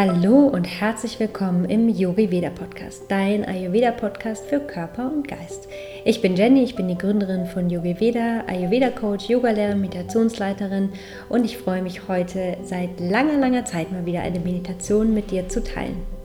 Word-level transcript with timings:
Hallo 0.00 0.46
und 0.46 0.62
herzlich 0.62 1.18
willkommen 1.18 1.64
im 1.64 1.88
Yogi 1.88 2.30
Veda 2.30 2.50
Podcast, 2.50 3.06
dein 3.08 3.44
Ayurveda 3.44 3.90
Podcast 3.90 4.46
für 4.46 4.60
Körper 4.60 5.10
und 5.10 5.26
Geist. 5.26 5.66
Ich 6.04 6.22
bin 6.22 6.36
Jenny, 6.36 6.62
ich 6.62 6.76
bin 6.76 6.86
die 6.86 6.96
Gründerin 6.96 7.46
von 7.46 7.68
Yogi 7.68 7.98
Veda, 7.98 8.44
Ayurveda 8.46 8.90
Coach, 8.90 9.28
Yogalehrerin, 9.28 9.80
Meditationsleiterin 9.80 10.90
und 11.28 11.44
ich 11.44 11.58
freue 11.58 11.82
mich 11.82 12.06
heute 12.06 12.58
seit 12.62 13.00
langer, 13.00 13.38
langer 13.38 13.64
Zeit 13.64 13.90
mal 13.90 14.06
wieder 14.06 14.20
eine 14.20 14.38
Meditation 14.38 15.14
mit 15.14 15.32
dir 15.32 15.48
zu 15.48 15.64
teilen. 15.64 16.17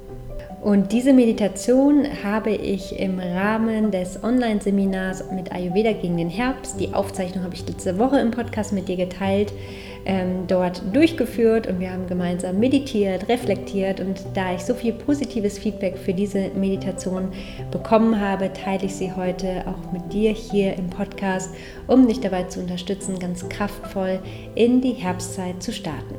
Und 0.64 0.94
diese 0.94 1.12
Meditation 1.12 2.08
habe 2.24 2.52
ich 2.52 2.98
im 2.98 3.20
Rahmen 3.20 3.92
des 3.92 4.24
Online-Seminars 4.24 5.30
mit 5.30 5.52
Ayurveda 5.52 5.92
gegen 5.92 6.16
den 6.16 6.30
Herbst, 6.30 6.80
die 6.80 6.94
Aufzeichnung 6.94 7.44
habe 7.44 7.54
ich 7.54 7.68
letzte 7.68 8.00
Woche 8.00 8.18
im 8.22 8.32
Podcast 8.32 8.72
mit 8.72 8.88
dir 8.88 8.96
geteilt, 8.96 9.52
ähm, 10.06 10.48
dort 10.48 10.82
durchgeführt 10.96 11.68
und 11.68 11.82
wir 11.82 11.92
haben 11.92 12.08
gemeinsam 12.08 12.60
meditiert, 12.60 13.28
reflektiert 13.28 14.00
und 14.00 14.22
da 14.36 14.54
ich 14.56 14.62
so 14.62 14.74
viel 14.74 14.94
positives 14.94 15.60
Feedback 15.60 15.98
für 15.98 16.14
diese 16.14 16.48
Meditation 16.56 17.34
bekommen 17.70 18.18
habe, 18.18 18.54
teile 18.54 18.86
ich 18.86 18.96
sie 18.96 19.12
heute 19.12 19.66
auch 19.68 19.92
mit 19.92 20.14
dir 20.14 20.32
hier 20.32 20.78
im 20.78 20.90
Podcast, 20.90 21.54
um 21.88 22.08
dich 22.08 22.22
dabei 22.22 22.44
zu 22.44 22.62
unterstützen, 22.62 23.20
ganz 23.20 23.50
kraftvoll 23.50 24.20
in 24.56 24.80
die 24.80 24.94
Herbstzeit 24.94 25.62
zu 25.62 25.74
starten. 25.74 26.16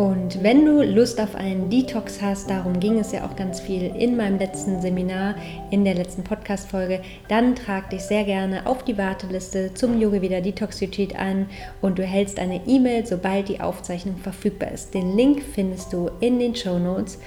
Und 0.00 0.42
wenn 0.42 0.64
du 0.64 0.82
Lust 0.82 1.20
auf 1.20 1.34
einen 1.34 1.68
Detox 1.68 2.22
hast, 2.22 2.48
darum 2.48 2.80
ging 2.80 2.98
es 2.98 3.12
ja 3.12 3.26
auch 3.26 3.36
ganz 3.36 3.60
viel 3.60 3.94
in 3.94 4.16
meinem 4.16 4.38
letzten 4.38 4.80
Seminar, 4.80 5.34
in 5.70 5.84
der 5.84 5.92
letzten 5.92 6.24
Podcast-Folge, 6.24 7.02
dann 7.28 7.54
trag 7.54 7.90
dich 7.90 8.00
sehr 8.00 8.24
gerne 8.24 8.66
auf 8.66 8.82
die 8.82 8.96
Warteliste 8.96 9.74
zum 9.74 10.00
Yoga 10.00 10.22
Vida 10.22 10.40
Detox 10.40 10.80
Retreat 10.80 11.16
an 11.16 11.50
und 11.82 11.98
du 11.98 12.02
hältst 12.02 12.38
eine 12.38 12.62
E-Mail, 12.66 13.04
sobald 13.04 13.50
die 13.50 13.60
Aufzeichnung 13.60 14.16
verfügbar 14.16 14.70
ist. 14.70 14.94
Den 14.94 15.18
Link 15.18 15.42
findest 15.42 15.92
du 15.92 16.08
in 16.20 16.38
den 16.38 16.56
Show 16.56 16.78
Notes. 16.78 17.18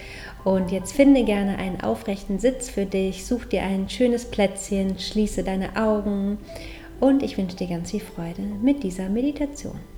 Und 0.43 0.71
jetzt 0.71 0.93
finde 0.93 1.25
gerne 1.25 1.59
einen 1.59 1.79
aufrechten 1.79 2.39
Sitz 2.39 2.71
für 2.71 2.87
dich, 2.87 3.23
such 3.27 3.45
dir 3.45 3.61
ein 3.61 3.87
schönes 3.87 4.25
Plätzchen, 4.25 4.97
schließe 4.97 5.43
deine 5.43 5.75
Augen 5.75 6.39
und 6.99 7.21
ich 7.21 7.37
wünsche 7.37 7.55
dir 7.55 7.67
ganz 7.67 7.91
viel 7.91 7.99
Freude 7.99 8.41
mit 8.63 8.81
dieser 8.81 9.09
Meditation. 9.09 9.92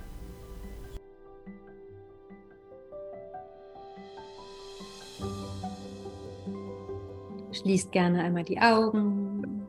Schließt 7.66 7.90
gerne 7.90 8.22
einmal 8.22 8.44
die 8.44 8.60
Augen. 8.60 9.66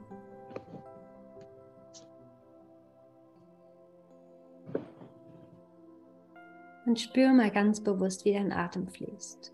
Und 6.86 7.00
spür 7.00 7.34
mal 7.34 7.50
ganz 7.50 7.84
bewusst, 7.84 8.24
wie 8.24 8.34
dein 8.34 8.52
Atem 8.52 8.88
fließt. 8.88 9.52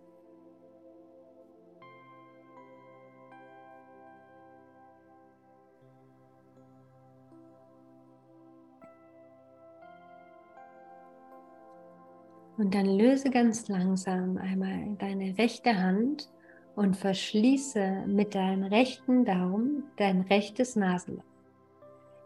Und 12.58 12.76
dann 12.76 12.88
löse 12.88 13.30
ganz 13.30 13.70
langsam 13.70 14.36
einmal 14.36 14.98
deine 14.98 15.38
rechte 15.38 15.82
Hand 15.82 16.30
und 16.76 16.98
verschließe 16.98 18.04
mit 18.08 18.36
deinem 18.36 18.64
rechten 18.64 19.26
Daumen 19.26 19.84
dein 19.98 20.22
rechtes 20.22 20.76
Nasenloch. 20.76 21.24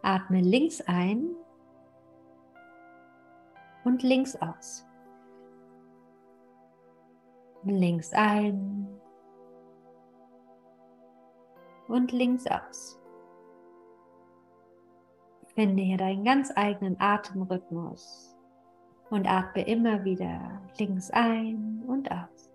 Atme 0.01 0.41
links 0.41 0.81
ein 0.81 1.35
und 3.83 4.03
links 4.03 4.35
aus. 4.37 4.85
Links 7.63 8.13
ein 8.13 8.87
und 11.87 12.11
links 12.11 12.45
aus. 12.47 12.99
Finde 15.55 15.83
hier 15.83 15.97
deinen 15.97 16.23
ganz 16.23 16.53
eigenen 16.55 16.95
Atemrhythmus 16.99 18.37
und 19.09 19.27
atme 19.27 19.67
immer 19.67 20.05
wieder 20.05 20.61
links 20.77 21.09
ein 21.11 21.83
und 21.87 22.09
aus. 22.11 22.46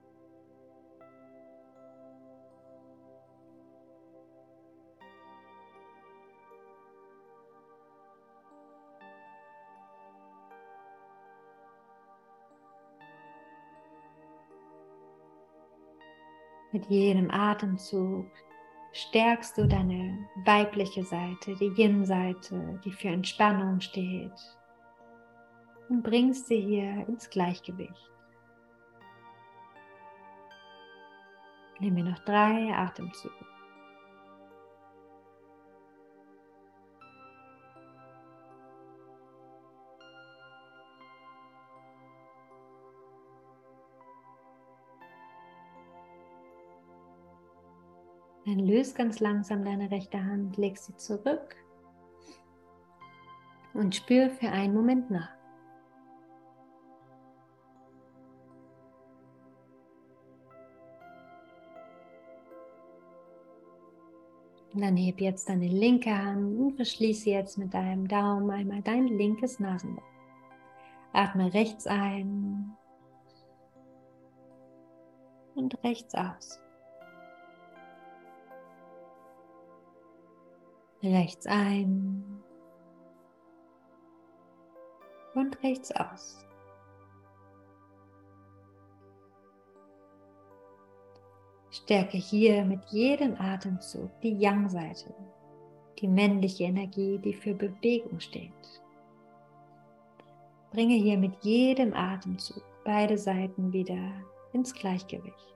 Mit 16.72 16.86
jedem 16.86 17.30
Atemzug 17.30 18.30
stärkst 18.92 19.58
du 19.58 19.68
deine 19.68 20.26
weibliche 20.46 21.04
Seite, 21.04 21.54
die 21.56 21.70
Yin-Seite, 21.76 22.80
die 22.82 22.92
für 22.92 23.08
Entspannung 23.08 23.78
steht, 23.80 24.32
und 25.90 26.02
bringst 26.02 26.46
sie 26.46 26.60
hier 26.60 27.06
ins 27.06 27.28
Gleichgewicht. 27.28 28.10
Nehmen 31.78 31.96
wir 31.96 32.04
noch 32.04 32.20
drei 32.20 32.72
Atemzüge. 32.74 33.51
Dann 48.44 48.58
löst 48.58 48.96
ganz 48.96 49.20
langsam 49.20 49.64
deine 49.64 49.90
rechte 49.90 50.22
Hand, 50.22 50.56
leg 50.56 50.76
sie 50.76 50.96
zurück 50.96 51.56
und 53.72 53.94
spür 53.94 54.30
für 54.30 54.48
einen 54.48 54.74
Moment 54.74 55.10
nach. 55.10 55.30
Dann 64.74 64.96
heb 64.96 65.20
jetzt 65.20 65.48
deine 65.50 65.68
linke 65.68 66.10
Hand 66.16 66.58
und 66.58 66.76
verschließe 66.76 67.28
jetzt 67.28 67.58
mit 67.58 67.74
deinem 67.74 68.08
Daumen 68.08 68.50
einmal 68.50 68.80
dein 68.80 69.06
linkes 69.06 69.60
Nasenloch. 69.60 70.02
Atme 71.12 71.52
rechts 71.52 71.86
ein 71.86 72.74
und 75.54 75.84
rechts 75.84 76.14
aus. 76.14 76.61
Rechts 81.02 81.46
ein 81.46 82.24
und 85.34 85.62
rechts 85.62 85.90
aus. 85.92 86.46
Stärke 91.70 92.18
hier 92.18 92.64
mit 92.64 92.84
jedem 92.90 93.34
Atemzug 93.40 94.10
die 94.20 94.36
Yang-Seite, 94.38 95.14
die 95.98 96.06
männliche 96.06 96.64
Energie, 96.64 97.18
die 97.18 97.32
für 97.32 97.54
Bewegung 97.54 98.20
steht. 98.20 98.52
Bringe 100.70 100.94
hier 100.94 101.18
mit 101.18 101.34
jedem 101.42 101.94
Atemzug 101.94 102.62
beide 102.84 103.16
Seiten 103.16 103.72
wieder 103.72 104.12
ins 104.52 104.74
Gleichgewicht. 104.74 105.51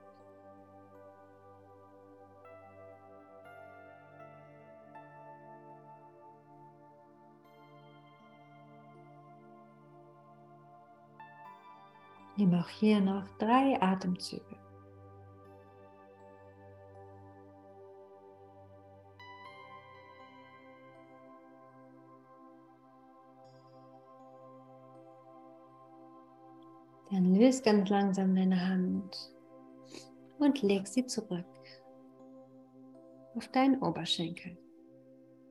Nimm 12.39 12.53
auch 12.55 12.69
hier 12.69 13.01
noch 13.01 13.27
drei 13.39 13.81
Atemzüge. 13.81 14.45
Dann 27.11 27.35
löst 27.37 27.65
ganz 27.65 27.89
langsam 27.89 28.35
deine 28.35 28.69
Hand 28.69 29.33
und 30.39 30.61
leg 30.61 30.87
sie 30.87 31.07
zurück 31.07 31.47
auf 33.37 33.49
deinen 33.49 33.81
Oberschenkel. 33.83 34.59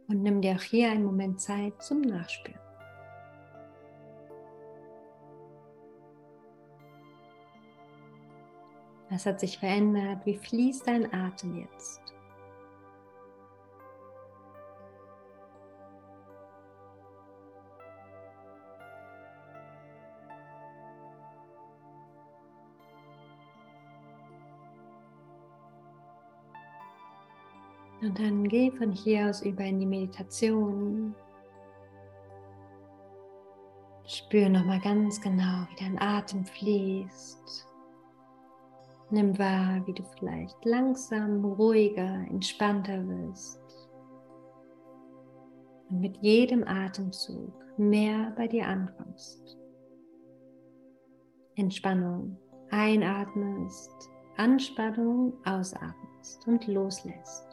Und 0.07 0.21
nimm 0.21 0.41
dir 0.41 0.55
auch 0.55 0.61
hier 0.61 0.91
einen 0.91 1.05
Moment 1.05 1.41
Zeit 1.41 1.81
zum 1.81 2.01
Nachspüren. 2.01 2.64
Was 9.15 9.25
hat 9.25 9.39
sich 9.39 9.57
verändert? 9.57 10.25
Wie 10.25 10.35
fließt 10.35 10.85
dein 10.85 11.13
Atem 11.13 11.55
jetzt? 11.55 12.01
Und 28.01 28.19
dann 28.19 28.49
geh 28.49 28.69
von 28.71 28.91
hier 28.91 29.29
aus 29.29 29.43
über 29.43 29.63
in 29.63 29.79
die 29.79 29.85
Meditation. 29.85 31.15
Spür 34.05 34.49
nochmal 34.49 34.81
ganz 34.81 35.21
genau, 35.21 35.65
wie 35.69 35.85
dein 35.85 35.97
Atem 36.01 36.45
fließt. 36.45 37.65
Nimm 39.11 39.37
wahr, 39.37 39.85
wie 39.85 39.93
du 39.93 40.03
vielleicht 40.17 40.65
langsam, 40.65 41.45
ruhiger, 41.45 42.25
entspannter 42.29 43.07
wirst. 43.07 43.61
Und 45.89 46.01
mit 46.01 46.17
jedem 46.17 46.67
Atemzug 46.67 47.53
mehr 47.77 48.33
bei 48.35 48.47
dir 48.47 48.67
ankommst. 48.67 49.57
Entspannung 51.55 52.37
einatmest, 52.71 54.09
Anspannung 54.37 55.33
ausatmest 55.45 56.47
und 56.47 56.67
loslässt. 56.67 57.44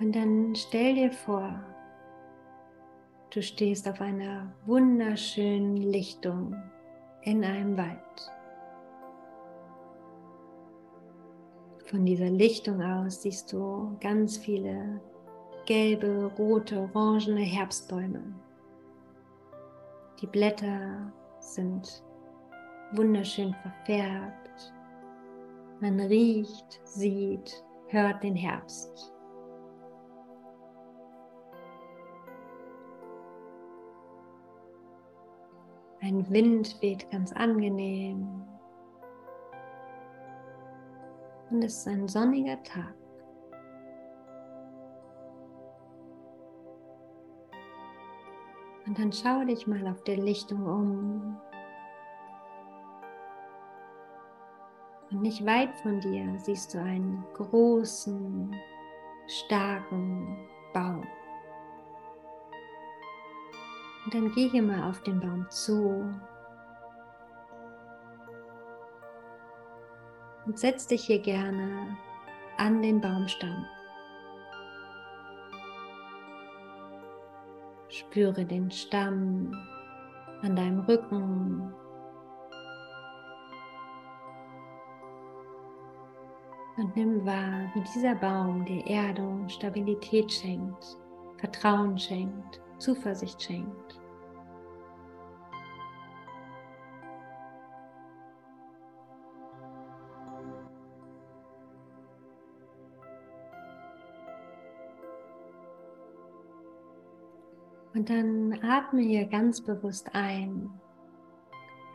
Und 0.00 0.16
dann 0.16 0.54
stell 0.54 0.94
dir 0.94 1.12
vor, 1.12 1.52
du 3.34 3.42
stehst 3.42 3.86
auf 3.86 4.00
einer 4.00 4.50
wunderschönen 4.64 5.76
Lichtung 5.76 6.56
in 7.22 7.44
einem 7.44 7.76
Wald. 7.76 8.32
Von 11.84 12.06
dieser 12.06 12.30
Lichtung 12.30 12.80
aus 12.80 13.22
siehst 13.22 13.52
du 13.52 13.94
ganz 14.00 14.38
viele 14.38 15.00
gelbe, 15.66 16.32
rote, 16.38 16.88
orangene 16.94 17.42
Herbstbäume. 17.42 18.22
Die 20.22 20.26
Blätter 20.26 21.12
sind 21.40 22.02
wunderschön 22.92 23.54
verfärbt. 23.54 24.72
Man 25.80 26.00
riecht, 26.00 26.80
sieht, 26.84 27.62
hört 27.88 28.22
den 28.22 28.36
Herbst. 28.36 29.12
Ein 36.02 36.28
Wind 36.30 36.80
weht 36.80 37.10
ganz 37.10 37.32
angenehm. 37.32 38.42
Und 41.50 41.62
es 41.62 41.78
ist 41.78 41.88
ein 41.88 42.08
sonniger 42.08 42.62
Tag. 42.62 42.94
Und 48.86 48.98
dann 48.98 49.12
schau 49.12 49.44
dich 49.44 49.66
mal 49.66 49.86
auf 49.86 50.02
der 50.04 50.16
Lichtung 50.16 50.64
um. 50.64 51.36
Und 55.10 55.22
nicht 55.22 55.44
weit 55.44 55.74
von 55.82 56.00
dir 56.00 56.34
siehst 56.38 56.72
du 56.72 56.78
einen 56.80 57.24
großen, 57.34 58.54
starken 59.26 60.48
Baum. 60.72 61.06
Und 64.12 64.14
dann 64.24 64.32
gehe 64.32 64.60
mal 64.60 64.90
auf 64.90 65.00
den 65.02 65.20
Baum 65.20 65.48
zu 65.50 66.12
und 70.46 70.58
setz 70.58 70.88
dich 70.88 71.04
hier 71.04 71.20
gerne 71.20 71.96
an 72.56 72.82
den 72.82 73.00
Baumstamm. 73.00 73.64
Spüre 77.88 78.44
den 78.44 78.68
Stamm 78.72 79.52
an 80.42 80.56
deinem 80.56 80.80
Rücken. 80.80 81.72
Und 86.78 86.96
nimm 86.96 87.24
wahr, 87.24 87.70
wie 87.74 87.82
dieser 87.94 88.16
Baum 88.16 88.64
der 88.64 88.84
Erdung 88.88 89.48
Stabilität 89.48 90.32
schenkt, 90.32 90.96
Vertrauen 91.38 91.96
schenkt, 91.96 92.60
Zuversicht 92.78 93.40
schenkt. 93.40 93.99
Und 107.94 108.08
dann 108.08 108.58
atme 108.62 109.02
hier 109.02 109.26
ganz 109.26 109.60
bewusst 109.60 110.14
ein. 110.14 110.70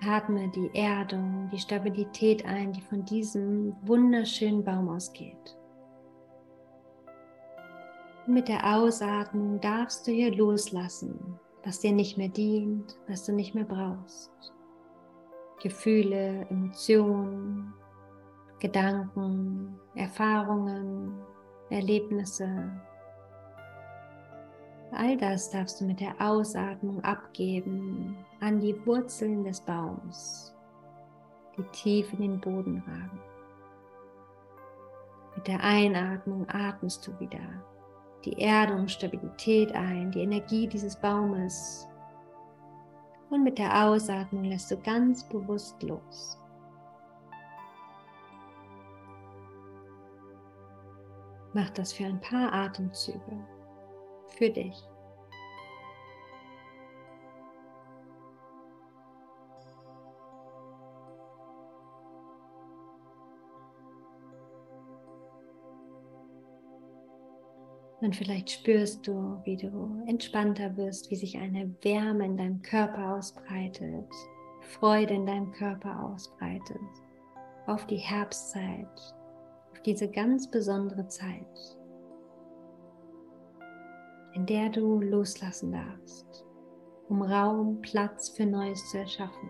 Atme 0.05 0.51
die 0.53 0.69
Erdung, 0.73 1.49
die 1.51 1.59
Stabilität 1.59 2.45
ein, 2.45 2.73
die 2.73 2.81
von 2.81 3.05
diesem 3.05 3.75
wunderschönen 3.83 4.63
Baum 4.63 4.89
ausgeht. 4.89 5.57
mit 8.27 8.47
der 8.47 8.75
Ausatmung 8.75 9.59
darfst 9.61 10.07
du 10.07 10.11
hier 10.11 10.35
loslassen, 10.35 11.39
was 11.63 11.79
dir 11.79 11.91
nicht 11.91 12.17
mehr 12.17 12.29
dient, 12.29 12.97
was 13.07 13.25
du 13.25 13.33
nicht 13.33 13.53
mehr 13.53 13.65
brauchst. 13.65 14.31
Gefühle, 15.61 16.45
Emotionen, 16.49 17.73
Gedanken, 18.59 19.79
Erfahrungen, 19.95 21.19
Erlebnisse, 21.69 22.71
All 24.97 25.17
das 25.17 25.49
darfst 25.49 25.81
du 25.81 25.85
mit 25.85 25.99
der 25.99 26.15
Ausatmung 26.19 27.03
abgeben 27.03 28.17
an 28.39 28.61
die 28.61 28.75
Wurzeln 28.85 29.43
des 29.43 29.59
Baums, 29.59 30.55
die 31.57 31.63
tief 31.73 32.13
in 32.13 32.21
den 32.21 32.39
Boden 32.39 32.81
ragen. 32.87 33.19
Mit 35.35 35.47
der 35.47 35.61
Einatmung 35.61 36.47
atmest 36.47 37.05
du 37.05 37.19
wieder 37.19 37.65
die 38.23 38.41
Erdung, 38.41 38.87
Stabilität 38.87 39.73
ein, 39.73 40.11
die 40.11 40.21
Energie 40.21 40.65
dieses 40.65 40.95
Baumes. 40.95 41.87
Und 43.29 43.43
mit 43.43 43.57
der 43.57 43.85
Ausatmung 43.85 44.45
lässt 44.45 44.71
du 44.71 44.77
ganz 44.77 45.27
bewusst 45.27 45.83
los. 45.83 46.39
Mach 51.53 51.69
das 51.71 51.91
für 51.91 52.05
ein 52.05 52.21
paar 52.21 52.53
Atemzüge 52.53 53.45
für 54.27 54.49
dich. 54.49 54.75
Und 68.05 68.15
vielleicht 68.15 68.51
spürst 68.51 69.07
du, 69.07 69.41
wie 69.45 69.57
du 69.57 70.03
entspannter 70.05 70.77
wirst, 70.77 71.09
wie 71.09 71.15
sich 71.15 71.37
eine 71.39 71.73
Wärme 71.81 72.25
in 72.25 72.37
deinem 72.37 72.61
Körper 72.61 73.15
ausbreitet, 73.15 74.05
Freude 74.61 75.15
in 75.15 75.25
deinem 75.25 75.51
Körper 75.53 76.03
ausbreitet, 76.03 76.77
auf 77.65 77.87
die 77.87 77.97
Herbstzeit, 77.97 78.87
auf 79.71 79.81
diese 79.83 80.07
ganz 80.07 80.51
besondere 80.51 81.07
Zeit 81.07 81.77
in 84.35 84.45
der 84.45 84.69
du 84.69 84.99
loslassen 84.99 85.71
darfst, 85.71 86.45
um 87.07 87.21
Raum, 87.21 87.81
Platz 87.81 88.29
für 88.29 88.45
Neues 88.45 88.91
zu 88.91 88.99
erschaffen. 88.99 89.49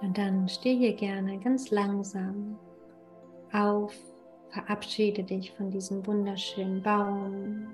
Und 0.00 0.16
dann 0.16 0.48
steh 0.48 0.76
hier 0.76 0.94
gerne 0.94 1.38
ganz 1.40 1.70
langsam 1.70 2.58
auf, 3.52 3.94
verabschiede 4.50 5.24
dich 5.24 5.52
von 5.52 5.70
diesem 5.70 6.06
wunderschönen 6.06 6.82
Baum 6.82 7.68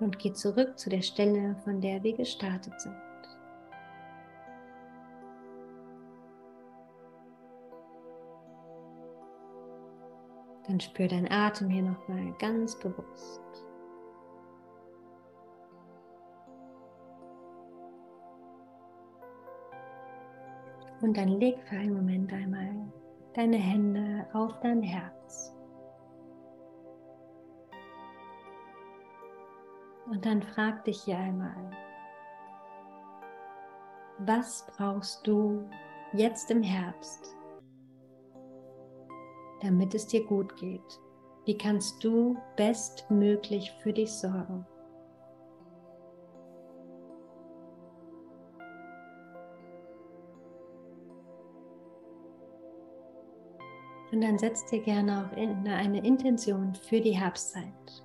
und 0.00 0.18
geh 0.18 0.32
zurück 0.32 0.78
zu 0.78 0.90
der 0.90 1.02
Stelle, 1.02 1.56
von 1.64 1.80
der 1.80 2.02
wir 2.02 2.16
gestartet 2.16 2.80
sind. 2.80 2.96
Dann 10.66 10.80
spür 10.80 11.08
deinen 11.08 11.30
Atem 11.30 11.68
hier 11.68 11.82
nochmal 11.82 12.32
ganz 12.38 12.76
bewusst. 12.78 13.40
Und 21.02 21.16
dann 21.16 21.28
leg 21.28 21.56
für 21.68 21.76
einen 21.76 21.94
Moment 21.94 22.32
einmal 22.32 22.74
deine 23.34 23.58
Hände 23.58 24.26
auf 24.32 24.58
dein 24.60 24.82
Herz. 24.82 25.54
Und 30.06 30.24
dann 30.24 30.42
frag 30.42 30.84
dich 30.84 31.02
hier 31.02 31.18
einmal, 31.18 31.70
was 34.18 34.66
brauchst 34.76 35.26
du 35.26 35.68
jetzt 36.12 36.50
im 36.50 36.62
Herbst, 36.62 37.35
damit 39.62 39.94
es 39.94 40.06
dir 40.06 40.24
gut 40.24 40.56
geht? 40.56 41.00
Wie 41.44 41.56
kannst 41.56 42.02
du 42.02 42.36
bestmöglich 42.56 43.72
für 43.82 43.92
dich 43.92 44.12
sorgen? 44.12 44.66
Und 54.12 54.20
dann 54.22 54.38
setz 54.38 54.64
dir 54.66 54.80
gerne 54.80 55.26
auch 55.26 55.36
in 55.36 55.68
eine 55.68 56.04
Intention 56.04 56.74
für 56.74 57.00
die 57.00 57.12
Herbstzeit. 57.12 58.04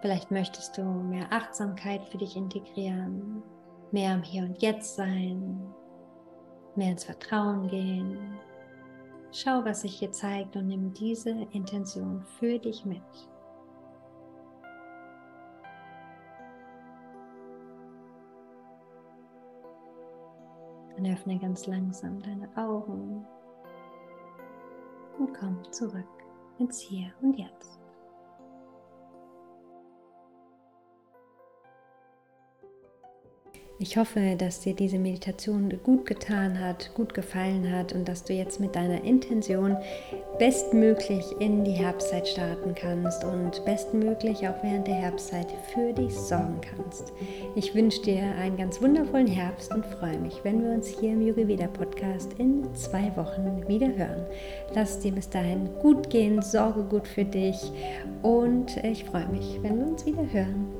Vielleicht 0.00 0.30
möchtest 0.30 0.76
du 0.78 0.82
mehr 0.82 1.26
Achtsamkeit 1.30 2.04
für 2.04 2.18
dich 2.18 2.36
integrieren, 2.36 3.42
mehr 3.90 4.14
am 4.14 4.22
Hier 4.22 4.44
und 4.44 4.60
Jetzt 4.62 4.96
sein, 4.96 5.74
mehr 6.76 6.92
ins 6.92 7.04
Vertrauen 7.04 7.68
gehen. 7.68 8.38
Schau, 9.32 9.64
was 9.64 9.82
sich 9.82 9.98
hier 9.98 10.12
zeigt 10.12 10.56
und 10.56 10.66
nimm 10.66 10.92
diese 10.92 11.30
Intention 11.52 12.22
für 12.38 12.58
dich 12.58 12.84
mit. 12.84 13.02
Dann 20.96 21.12
öffne 21.12 21.38
ganz 21.38 21.66
langsam 21.66 22.20
deine 22.20 22.48
Augen 22.56 23.24
und 25.18 25.32
komm 25.32 25.60
zurück 25.72 26.04
ins 26.58 26.80
Hier 26.80 27.12
und 27.22 27.38
Jetzt. 27.38 27.79
Ich 33.82 33.96
hoffe, 33.96 34.36
dass 34.36 34.60
dir 34.60 34.74
diese 34.74 34.98
Meditation 34.98 35.72
gut 35.82 36.04
getan 36.04 36.60
hat, 36.60 36.90
gut 36.92 37.14
gefallen 37.14 37.72
hat 37.72 37.94
und 37.94 38.06
dass 38.06 38.24
du 38.24 38.34
jetzt 38.34 38.60
mit 38.60 38.76
deiner 38.76 39.02
Intention 39.04 39.74
bestmöglich 40.38 41.24
in 41.38 41.64
die 41.64 41.72
Herbstzeit 41.72 42.28
starten 42.28 42.74
kannst 42.74 43.24
und 43.24 43.64
bestmöglich 43.64 44.46
auch 44.46 44.62
während 44.62 44.86
der 44.86 44.96
Herbstzeit 44.96 45.46
für 45.72 45.94
dich 45.94 46.14
sorgen 46.14 46.60
kannst. 46.60 47.14
Ich 47.54 47.74
wünsche 47.74 48.02
dir 48.02 48.20
einen 48.20 48.58
ganz 48.58 48.82
wundervollen 48.82 49.26
Herbst 49.26 49.74
und 49.74 49.86
freue 49.86 50.18
mich, 50.18 50.44
wenn 50.44 50.62
wir 50.62 50.72
uns 50.72 50.86
hier 50.86 51.12
im 51.12 51.26
Yogi 51.26 51.48
Veda 51.48 51.68
Podcast 51.68 52.34
in 52.36 52.62
zwei 52.74 53.10
Wochen 53.16 53.66
wieder 53.66 53.88
hören. 53.96 54.26
Lass 54.74 54.96
es 54.96 54.98
dir 54.98 55.12
bis 55.12 55.30
dahin 55.30 55.70
gut 55.80 56.10
gehen, 56.10 56.42
sorge 56.42 56.82
gut 56.82 57.08
für 57.08 57.24
dich 57.24 57.72
und 58.20 58.76
ich 58.84 59.04
freue 59.04 59.28
mich, 59.28 59.58
wenn 59.62 59.78
wir 59.78 59.86
uns 59.86 60.04
wieder 60.04 60.30
hören. 60.30 60.79